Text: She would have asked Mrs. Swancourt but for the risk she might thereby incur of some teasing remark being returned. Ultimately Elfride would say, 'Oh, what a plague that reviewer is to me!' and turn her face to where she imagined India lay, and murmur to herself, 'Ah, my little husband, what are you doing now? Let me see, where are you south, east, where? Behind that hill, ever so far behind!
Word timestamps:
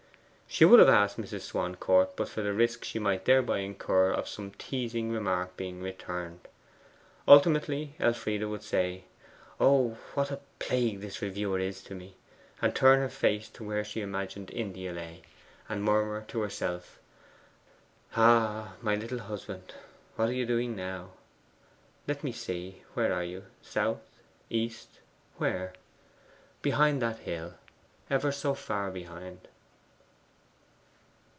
She 0.53 0.65
would 0.65 0.79
have 0.81 0.89
asked 0.89 1.17
Mrs. 1.17 1.43
Swancourt 1.43 2.17
but 2.17 2.27
for 2.27 2.41
the 2.41 2.51
risk 2.51 2.83
she 2.83 2.99
might 2.99 3.23
thereby 3.23 3.59
incur 3.59 4.11
of 4.11 4.27
some 4.27 4.51
teasing 4.51 5.09
remark 5.09 5.55
being 5.55 5.81
returned. 5.81 6.45
Ultimately 7.25 7.95
Elfride 8.01 8.43
would 8.43 8.61
say, 8.61 9.05
'Oh, 9.61 9.97
what 10.13 10.29
a 10.29 10.41
plague 10.59 10.99
that 10.99 11.21
reviewer 11.21 11.57
is 11.59 11.81
to 11.83 11.95
me!' 11.95 12.17
and 12.61 12.75
turn 12.75 12.99
her 12.99 13.07
face 13.07 13.47
to 13.47 13.63
where 13.63 13.85
she 13.85 14.01
imagined 14.01 14.51
India 14.51 14.91
lay, 14.91 15.21
and 15.69 15.85
murmur 15.85 16.25
to 16.27 16.41
herself, 16.41 16.99
'Ah, 18.17 18.73
my 18.81 18.93
little 18.95 19.19
husband, 19.19 19.73
what 20.17 20.27
are 20.27 20.33
you 20.33 20.45
doing 20.45 20.75
now? 20.75 21.11
Let 22.09 22.25
me 22.25 22.33
see, 22.33 22.83
where 22.93 23.13
are 23.13 23.23
you 23.23 23.45
south, 23.61 24.01
east, 24.49 24.99
where? 25.37 25.71
Behind 26.61 27.01
that 27.01 27.19
hill, 27.19 27.53
ever 28.09 28.33
so 28.33 28.53
far 28.53 28.91
behind! 28.91 29.47